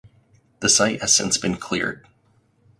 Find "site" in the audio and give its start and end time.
0.69-1.01